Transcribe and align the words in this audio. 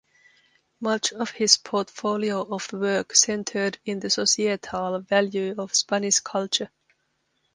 Much 0.79 1.13
of 1.13 1.29
his 1.29 1.57
portfolio 1.57 2.41
of 2.41 2.73
work 2.73 3.15
centered 3.15 3.77
on 3.87 3.99
the 3.99 4.09
societal 4.09 4.97
value 4.99 5.53
of 5.59 5.75
Spanish 5.75 6.19
culture. 6.21 6.71